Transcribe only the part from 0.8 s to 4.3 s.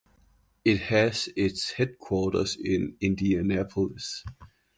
has its headquarters in Indianapolis.